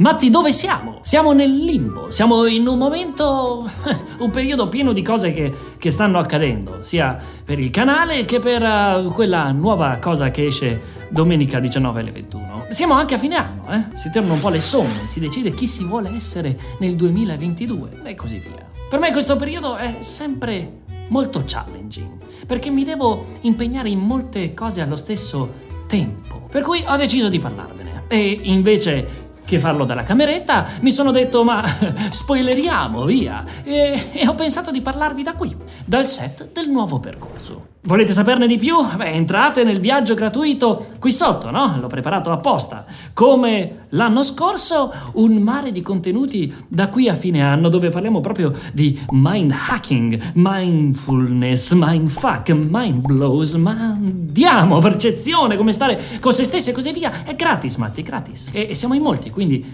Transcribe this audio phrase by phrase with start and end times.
[0.00, 1.00] Matti, dove siamo?
[1.02, 3.68] Siamo nel limbo, siamo in un momento,
[4.20, 8.62] un periodo pieno di cose che, che stanno accadendo, sia per il canale che per
[8.62, 12.66] uh, quella nuova cosa che esce domenica 19 alle 21.
[12.68, 13.96] Siamo anche a fine anno, eh?
[13.96, 18.14] Si tornano un po' le somme, si decide chi si vuole essere nel 2022 e
[18.14, 18.70] così via.
[18.88, 24.80] Per me questo periodo è sempre molto challenging, perché mi devo impegnare in molte cose
[24.80, 25.50] allo stesso
[25.88, 26.46] tempo.
[26.48, 28.04] Per cui ho deciso di parlarvene.
[28.06, 31.64] E invece che farlo dalla cameretta, mi sono detto ma
[32.10, 33.42] spoileriamo, via.
[33.64, 37.76] E, e, ho pensato di parlarvi da qui, dal set del nuovo percorso.
[37.88, 38.76] Volete saperne di più?
[38.96, 41.78] Beh, entrate nel viaggio gratuito qui sotto, no?
[41.80, 42.84] L'ho preparato apposta.
[43.14, 48.52] Come l'anno scorso, un mare di contenuti da qui a fine anno dove parliamo proprio
[48.74, 56.70] di mind hacking, mindfulness, mindfuck, mind blows, ma andiamo, percezione, come stare con se stessi
[56.70, 57.24] e così via.
[57.24, 58.50] È gratis, Matti, gratis.
[58.52, 59.64] E, e siamo in molti, quindi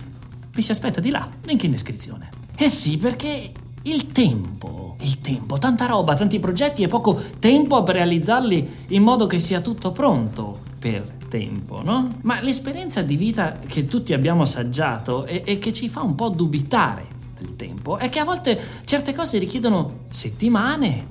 [0.53, 2.29] vi si aspetta di là, link in descrizione.
[2.55, 3.51] Eh sì, perché
[3.85, 9.25] il tempo, il tempo, tanta roba, tanti progetti e poco tempo per realizzarli in modo
[9.25, 12.19] che sia tutto pronto per tempo, no?
[12.25, 16.29] Ma l'esperienza di vita che tutti abbiamo assaggiato e, e che ci fa un po'
[16.29, 17.07] dubitare
[17.39, 21.07] del tempo è che a volte certe cose richiedono settimane,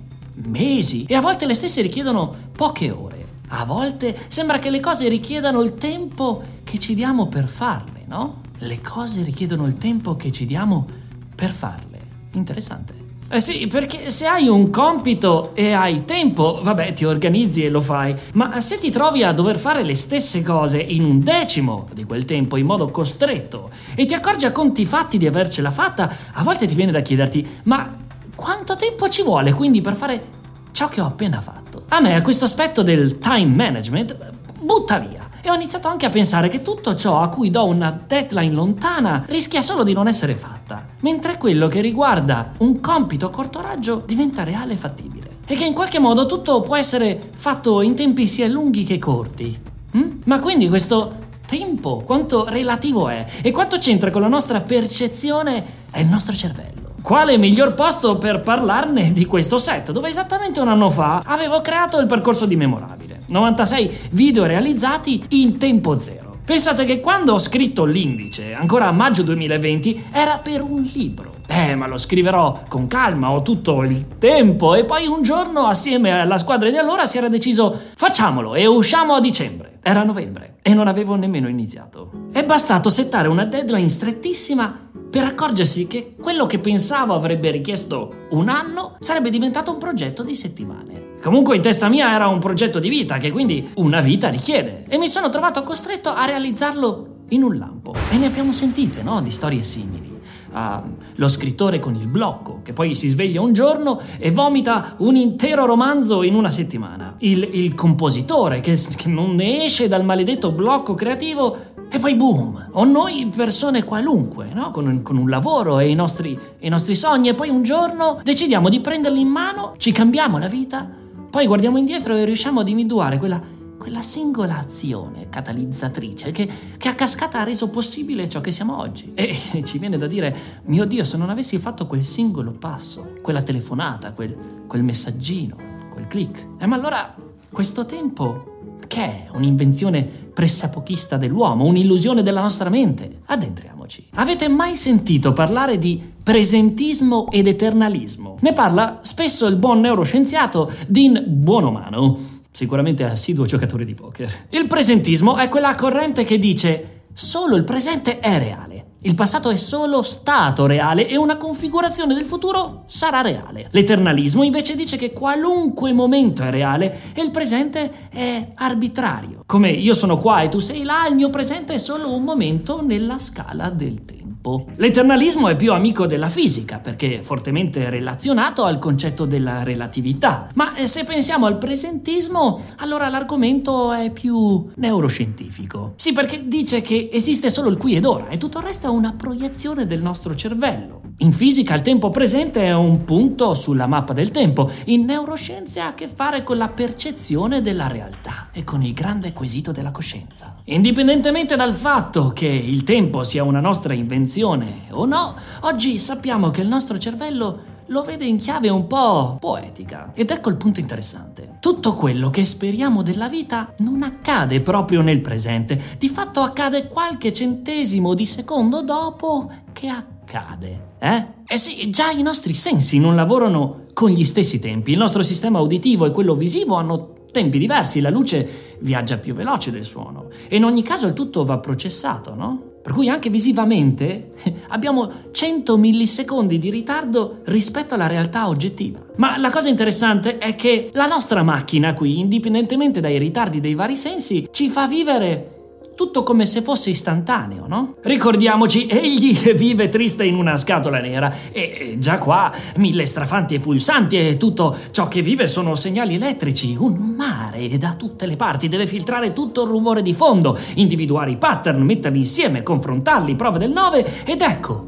[0.46, 3.25] mesi e a volte le stesse richiedono poche ore.
[3.47, 8.41] A volte sembra che le cose richiedano il tempo che ci diamo per farle, no?
[8.59, 10.88] Le cose richiedono il tempo che ci diamo
[11.35, 12.00] per farle.
[12.34, 13.01] Interessante.
[13.28, 17.81] Eh sì, perché se hai un compito e hai tempo, vabbè, ti organizzi e lo
[17.81, 18.16] fai.
[18.34, 22.25] Ma se ti trovi a dover fare le stesse cose in un decimo di quel
[22.25, 26.68] tempo, in modo costretto, e ti accorgi a conti fatti di avercela fatta, a volte
[26.68, 27.97] ti viene da chiederti, ma
[28.35, 30.23] quanto tempo ci vuole quindi per fare
[30.72, 31.85] ciò che ho appena fatto?
[31.88, 34.16] A me questo aspetto del time management
[34.59, 35.22] butta via.
[35.46, 39.26] E ho iniziato anche a pensare che tutto ciò a cui do una deadline lontana
[39.28, 44.02] rischia solo di non essere fatta, mentre quello che riguarda un compito a corto raggio
[44.06, 45.40] diventa reale e fattibile.
[45.46, 49.59] E che in qualche modo tutto può essere fatto in tempi sia lunghi che corti.
[49.92, 50.20] Hm?
[50.24, 51.14] Ma quindi questo
[51.46, 56.96] tempo, quanto relativo è e quanto c'entra con la nostra percezione è il nostro cervello.
[57.02, 62.00] Quale miglior posto per parlarne di questo set, dove esattamente un anno fa avevo creato
[62.00, 63.03] il percorso di memorabile.
[63.28, 66.23] 96 video realizzati in tempo zero.
[66.45, 71.35] Pensate che quando ho scritto l'indice, ancora a maggio 2020, era per un libro.
[71.47, 74.75] Eh, ma lo scriverò con calma, ho tutto il tempo.
[74.75, 79.13] E poi un giorno, assieme alla squadra di allora, si era deciso facciamolo e usciamo
[79.13, 79.79] a dicembre.
[79.81, 82.28] Era novembre e non avevo nemmeno iniziato.
[82.31, 84.83] È bastato settare una deadline strettissima
[85.13, 90.35] per accorgersi che quello che pensavo avrebbe richiesto un anno sarebbe diventato un progetto di
[90.35, 91.18] settimane.
[91.22, 94.97] Comunque in testa mia era un progetto di vita che quindi una vita richiede e
[94.97, 97.94] mi sono trovato costretto a realizzarlo in un lampo.
[98.09, 99.22] E ne abbiamo sentite, no?
[99.22, 100.12] Di storie simili.
[100.52, 105.16] Uh, lo scrittore con il blocco, che poi si sveglia un giorno e vomita un
[105.16, 107.16] intero romanzo in una settimana.
[107.19, 112.70] Il, il compositore che, che non ne esce dal maledetto blocco creativo e poi boom,
[112.72, 114.72] o noi persone qualunque, no?
[114.72, 118.67] con, con un lavoro e i, nostri, i nostri sogni, e poi un giorno decidiamo
[118.67, 120.90] di prenderli in mano, ci cambiamo la vita,
[121.29, 123.40] poi guardiamo indietro e riusciamo ad individuare quella,
[123.78, 129.12] quella singola azione catalizzatrice che, che, a cascata ha reso possibile ciò che siamo oggi.
[129.14, 133.14] E, e ci viene da dire, mio Dio, se non avessi fatto quel singolo passo,
[133.22, 134.35] quella telefonata, quel,
[134.66, 135.56] quel messaggino,
[135.91, 137.14] quel click, eh, ma allora
[137.52, 138.53] questo tempo
[139.01, 140.03] è un'invenzione
[140.34, 143.19] pressapochista dell'uomo, un'illusione della nostra mente.
[143.25, 144.07] Addentriamoci.
[144.16, 148.37] Avete mai sentito parlare di presentismo ed eternalismo?
[148.41, 152.17] Ne parla spesso il buon neuroscienziato Dean Buonomano,
[152.51, 154.31] sicuramente assiduo giocatore di poker.
[154.49, 158.85] Il presentismo è quella corrente che dice solo il presente è reale.
[159.05, 163.67] Il passato è solo stato reale e una configurazione del futuro sarà reale.
[163.72, 169.44] L'eternalismo invece dice che qualunque momento è reale e il presente è arbitrario.
[169.46, 172.82] Come io sono qua e tu sei là, il mio presente è solo un momento
[172.82, 174.67] nella scala del tempo.
[174.76, 180.76] L'eternalismo è più amico della fisica perché è fortemente relazionato al concetto della relatività, ma
[180.76, 185.94] eh, se pensiamo al presentismo, allora l'argomento è più neuroscientifico.
[185.96, 188.90] Sì, perché dice che esiste solo il qui ed ora e tutto il resto è
[188.93, 191.01] una proiezione del nostro cervello.
[191.17, 195.87] In fisica il tempo presente è un punto sulla mappa del tempo, in neuroscienze ha
[195.87, 200.55] a che fare con la percezione della realtà e con il grande quesito della coscienza.
[200.66, 206.61] Indipendentemente dal fatto che il tempo sia una nostra invenzione, o no, oggi sappiamo che
[206.61, 210.11] il nostro cervello lo vede in chiave un po' poetica.
[210.16, 211.57] Ed ecco il punto interessante.
[211.59, 217.31] Tutto quello che speriamo della vita non accade proprio nel presente, di fatto accade qualche
[217.31, 220.95] centesimo di secondo dopo che accade.
[220.97, 221.25] Eh?
[221.45, 224.91] Eh sì, già i nostri sensi non lavorano con gli stessi tempi.
[224.91, 229.69] Il nostro sistema uditivo e quello visivo hanno tempi diversi, la luce viaggia più veloce
[229.69, 232.72] del suono e in ogni caso il tutto va processato, no?
[232.84, 234.32] Per cui anche visivamente
[234.70, 239.00] abbiamo 100 millisecondi di ritardo rispetto alla realtà oggettiva.
[239.16, 243.96] Ma la cosa interessante è che la nostra macchina qui, indipendentemente dai ritardi dei vari
[243.96, 245.63] sensi, ci fa vivere
[245.95, 247.95] tutto come se fosse istantaneo, no?
[248.01, 254.17] Ricordiamoci, egli vive triste in una scatola nera e già qua mille strafanti e pulsanti
[254.17, 258.88] e tutto ciò che vive sono segnali elettrici, un mare da tutte le parti, deve
[258.88, 264.24] filtrare tutto il rumore di fondo, individuare i pattern, metterli insieme, confrontarli, prove del 9
[264.25, 264.88] ed ecco,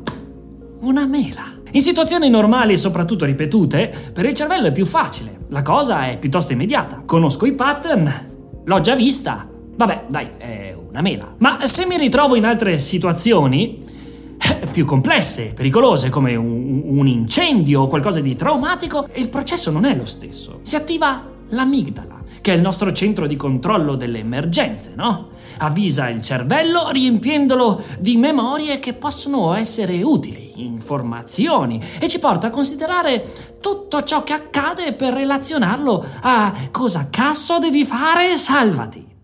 [0.81, 1.53] una mela.
[1.71, 6.17] In situazioni normali e soprattutto ripetute, per il cervello è più facile, la cosa è
[6.17, 7.03] piuttosto immediata.
[7.05, 8.27] Conosco i pattern,
[8.63, 11.35] l'ho già vista, Vabbè, dai, è una mela.
[11.39, 13.79] Ma se mi ritrovo in altre situazioni
[14.37, 19.85] eh, più complesse, pericolose, come un, un incendio o qualcosa di traumatico, il processo non
[19.85, 20.59] è lo stesso.
[20.61, 25.29] Si attiva l'amigdala, che è il nostro centro di controllo delle emergenze, no?
[25.57, 32.49] Avvisa il cervello riempiendolo di memorie che possono essere utili, informazioni, e ci porta a
[32.49, 33.25] considerare
[33.59, 39.14] tutto ciò che accade per relazionarlo a cosa cazzo devi fare, salvati.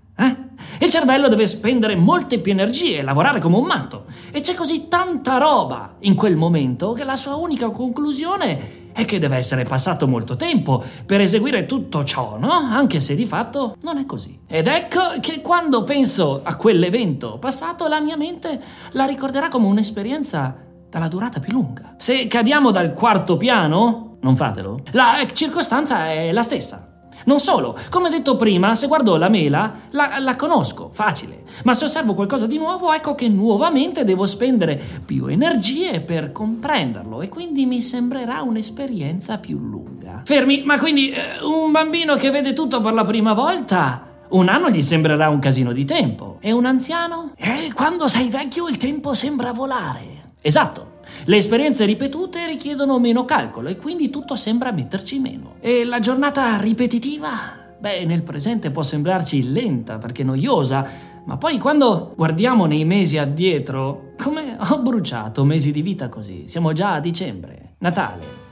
[0.81, 0.85] Eh?
[0.85, 4.05] Il cervello deve spendere molte più energie e lavorare come un matto.
[4.31, 9.19] E c'è così tanta roba in quel momento che la sua unica conclusione è che
[9.19, 12.51] deve essere passato molto tempo per eseguire tutto ciò, no?
[12.51, 14.39] Anche se di fatto non è così.
[14.47, 18.59] Ed ecco che quando penso a quell'evento passato, la mia mente
[18.93, 20.55] la ricorderà come un'esperienza
[20.89, 21.95] dalla durata più lunga.
[21.97, 26.90] Se cadiamo dal quarto piano, non fatelo, la circostanza è la stessa.
[27.25, 31.43] Non solo, come detto prima, se guardo la mela, la, la, conosco, facile.
[31.63, 37.21] Ma se osservo qualcosa di nuovo, ecco che nuovamente devo spendere più energie per comprenderlo
[37.21, 40.21] e quindi mi sembrerà un'esperienza più lunga.
[40.25, 44.05] Fermi, ma quindi eh, un bambino che vede tutto per la prima volta...
[44.31, 46.37] Un anno gli sembrerà un casino di tempo.
[46.39, 47.33] E un anziano?
[47.35, 50.35] Eh, quando sei vecchio il tempo sembra volare.
[50.41, 50.90] Esatto.
[51.25, 55.55] Le esperienze ripetute richiedono meno calcolo e quindi tutto sembra metterci meno.
[55.59, 57.59] E la giornata ripetitiva?
[57.79, 60.87] Beh, nel presente può sembrarci lenta perché noiosa,
[61.25, 66.43] ma poi quando guardiamo nei mesi addietro, come ho bruciato mesi di vita così.
[66.47, 68.50] Siamo già a dicembre, Natale.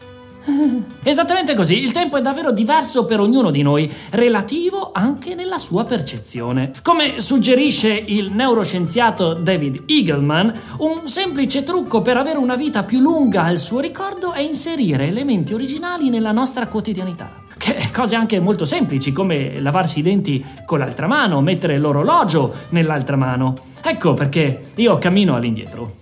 [1.03, 5.84] Esattamente così, il tempo è davvero diverso per ognuno di noi, relativo anche nella sua
[5.84, 6.72] percezione.
[6.81, 13.43] Come suggerisce il neuroscienziato David Eagleman, un semplice trucco per avere una vita più lunga
[13.43, 17.43] al suo ricordo è inserire elementi originali nella nostra quotidianità.
[17.58, 23.17] Che cose anche molto semplici, come lavarsi i denti con l'altra mano, mettere l'orologio nell'altra
[23.17, 23.58] mano.
[23.81, 25.96] Ecco perché io cammino all'indietro.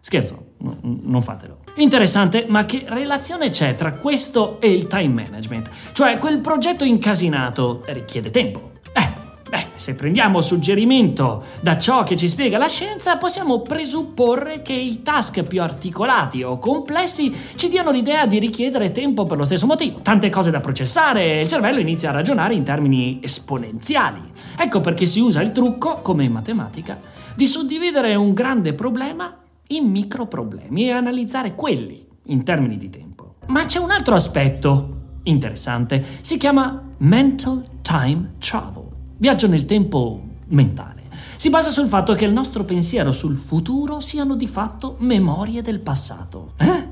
[0.00, 1.57] Scherzo, n- non fatelo.
[1.78, 5.68] Interessante, ma che relazione c'è tra questo e il time management?
[5.92, 8.72] Cioè, quel progetto incasinato richiede tempo.
[8.92, 9.08] Eh,
[9.48, 15.02] beh, se prendiamo suggerimento da ciò che ci spiega la scienza, possiamo presupporre che i
[15.02, 20.00] task più articolati o complessi ci diano l'idea di richiedere tempo per lo stesso motivo.
[20.02, 24.20] Tante cose da processare e il cervello inizia a ragionare in termini esponenziali.
[24.58, 27.00] Ecco perché si usa il trucco, come in matematica,
[27.36, 29.32] di suddividere un grande problema
[29.68, 33.36] in microproblemi e analizzare quelli in termini di tempo.
[33.46, 40.96] Ma c'è un altro aspetto interessante, si chiama mental time travel, viaggio nel tempo mentale.
[41.36, 45.80] Si basa sul fatto che il nostro pensiero sul futuro siano di fatto memorie del
[45.80, 46.54] passato.
[46.56, 46.86] Eh?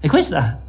[0.00, 0.60] E questa?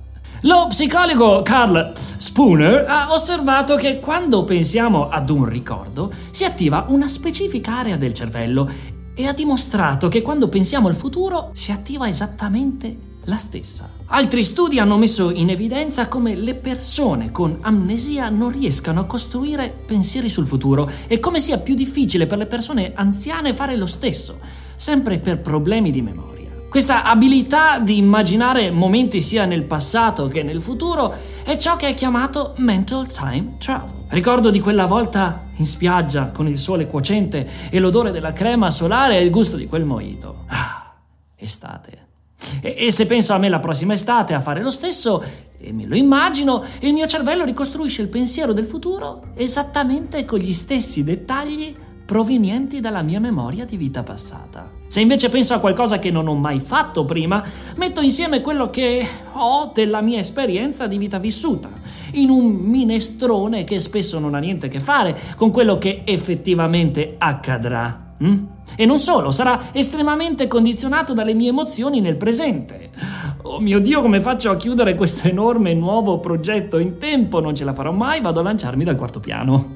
[0.44, 7.10] Lo psicologo Carl Spooner ha osservato che quando pensiamo ad un ricordo si attiva una
[7.10, 12.98] specifica area del cervello e ha dimostrato che quando pensiamo al futuro si attiva esattamente
[13.26, 13.90] la stessa.
[14.06, 19.76] Altri studi hanno messo in evidenza come le persone con amnesia non riescano a costruire
[19.86, 24.40] pensieri sul futuro e come sia più difficile per le persone anziane fare lo stesso,
[24.78, 26.29] sempre per problemi di memoria.
[26.70, 31.12] Questa abilità di immaginare momenti sia nel passato che nel futuro
[31.44, 34.06] è ciò che è chiamato mental time travel.
[34.10, 39.18] Ricordo di quella volta in spiaggia con il sole cuocente e l'odore della crema solare
[39.18, 40.44] e il gusto di quel mojito.
[40.50, 40.94] Ah,
[41.36, 42.08] estate.
[42.62, 45.24] E, e, se penso a me la prossima estate a fare lo stesso,
[45.58, 50.54] e me lo immagino, il mio cervello ricostruisce il pensiero del futuro esattamente con gli
[50.54, 54.79] stessi dettagli provenienti dalla mia memoria di vita passata.
[55.00, 57.42] Se invece penso a qualcosa che non ho mai fatto prima,
[57.78, 61.70] metto insieme quello che ho della mia esperienza di vita vissuta,
[62.16, 67.16] in un minestrone che spesso non ha niente a che fare con quello che effettivamente
[67.18, 68.14] accadrà.
[68.22, 68.44] Mm?
[68.76, 72.90] E non solo, sarà estremamente condizionato dalle mie emozioni nel presente.
[73.44, 77.40] Oh mio Dio, come faccio a chiudere questo enorme nuovo progetto in tempo?
[77.40, 79.76] Non ce la farò mai, vado a lanciarmi dal quarto piano.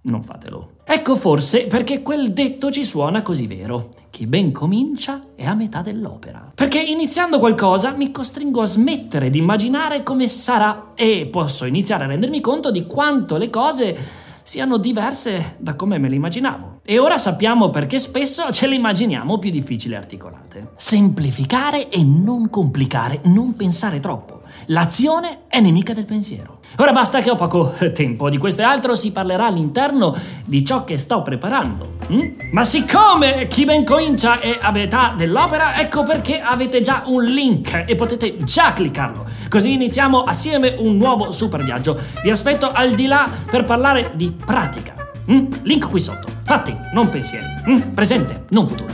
[0.00, 0.70] Non fatelo.
[0.84, 3.90] Ecco forse perché quel detto ci suona così vero.
[4.10, 6.52] Chi ben comincia è a metà dell'opera.
[6.54, 12.08] Perché iniziando qualcosa mi costringo a smettere di immaginare come sarà e posso iniziare a
[12.08, 13.96] rendermi conto di quanto le cose
[14.42, 16.77] siano diverse da come me le immaginavo.
[16.90, 20.70] E ora sappiamo perché spesso ce le immaginiamo più difficili e articolate.
[20.76, 24.40] Semplificare e non complicare, non pensare troppo.
[24.68, 26.60] L'azione è nemica del pensiero.
[26.78, 30.16] Ora basta che ho poco tempo, di questo e altro si parlerà all'interno
[30.46, 31.96] di ciò che sto preparando.
[32.06, 32.52] Hm?
[32.52, 37.84] Ma siccome chi ben comincia è a metà dell'opera, ecco perché avete già un link
[37.86, 39.26] e potete già cliccarlo.
[39.50, 42.00] Così iniziamo assieme un nuovo super viaggio.
[42.22, 44.97] Vi aspetto al di là per parlare di pratica.
[45.28, 45.62] Hm?
[45.62, 46.28] Link qui sotto.
[46.44, 47.46] Fatti, non pensieri.
[47.66, 47.90] Hm?
[47.92, 48.92] Presente, non futuro.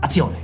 [0.00, 0.43] Azione.